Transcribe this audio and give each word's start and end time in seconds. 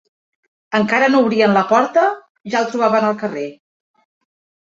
Encara 0.77 1.09
no 1.15 1.19
obrien 1.25 1.53
la 1.57 1.63
porta 1.73 2.05
ja 2.53 2.61
el 2.63 2.67
trobaven 2.71 3.05
al 3.11 3.19
carrer 3.19 3.47